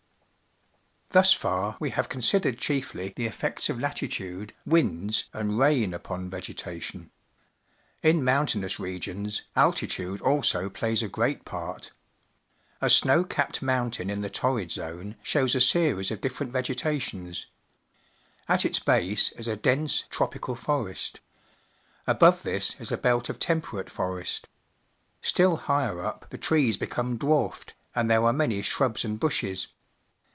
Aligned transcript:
Thus 1.13 1.33
far, 1.33 1.75
we 1.77 1.89
have 1.89 2.07
considered 2.07 2.57
chiefly 2.57 3.11
the 3.17 3.25
effects 3.25 3.67
of 3.67 3.77
latitude, 3.77 4.53
winds, 4.65 5.25
and 5.33 5.59
rain 5.59 5.93
upon 5.93 6.29
vegeta 6.29 6.81
tion. 6.81 7.11
Tr| 8.01 8.07
mniint.n 8.07 8.45
innus 8.61 8.79
regions, 8.79 9.41
altitude 9.53 10.21
also 10.21 10.69
plays 10.69 11.03
a 11.03 11.09
great 11.09 11.43
part. 11.43 11.91
A 12.79 12.89
snow 12.89 13.25
capped 13.25 13.61
mountain 13.61 14.09
in 14.09 14.21
the 14.21 14.29
Torrid 14.29 14.71
Zone 14.71 15.17
shows 15.21 15.53
;i 15.53 15.59
series 15.59 16.11
of 16.11 16.21
different 16.21 16.53
vege 16.53 16.75
tations. 16.75 17.47
At 18.47 18.63
its 18.63 18.79
ba.se 18.79 19.33
is 19.37 19.49
a 19.49 19.57
dense, 19.57 20.05
tropical 20.11 20.55
forest. 20.55 21.19
Above 22.07 22.43
this 22.43 22.77
is 22.79 22.89
a 22.89 22.97
belt 22.97 23.27
of 23.27 23.37
temperate 23.37 23.89
forest. 23.89 24.47
Still 25.21 25.57
higher 25.57 25.99
up 26.01 26.27
the 26.29 26.37
trees 26.37 26.77
become 26.77 27.17
dwarfed, 27.17 27.73
and 27.93 28.09
there 28.09 28.23
are 28.23 28.31
many 28.31 28.61
shrubs 28.61 29.03
and 29.03 29.19
bushes. 29.19 29.67